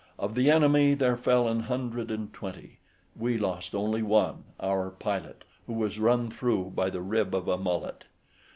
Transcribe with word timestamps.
Of 0.17 0.33
the 0.33 0.49
enemy 0.49 0.95
there 0.95 1.15
fell 1.15 1.47
an 1.47 1.59
hundred 1.59 2.09
and 2.09 2.33
twenty; 2.33 2.79
we 3.15 3.37
lost 3.37 3.75
only 3.75 4.01
one, 4.01 4.45
our 4.59 4.89
pilot, 4.89 5.43
who 5.67 5.73
was 5.73 5.99
run 5.99 6.31
through 6.31 6.71
by 6.71 6.89
the 6.89 7.01
rib 7.01 7.35
of 7.35 7.47
a 7.47 7.55
mullet. 7.55 8.05